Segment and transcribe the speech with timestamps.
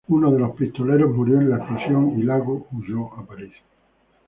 [0.07, 3.51] Uno de los pistoleros murió en la explosión y Lago huyó a París.